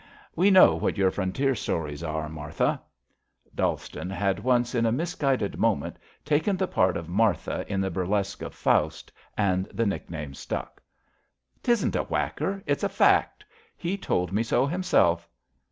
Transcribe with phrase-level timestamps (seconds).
[0.35, 2.81] We know what your Frontier stories are, Martha/'
[3.53, 8.41] Dallston had once, in a misguided moment, taken the part of Martha in the burlesque
[8.41, 10.81] of Faust, and the nickname stuck.
[11.61, 13.45] 'Tisn't a whacker, it's a fact.
[13.77, 15.29] He told me so himself.''